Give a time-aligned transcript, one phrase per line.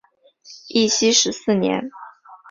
[0.69, 1.91] 义熙十四年。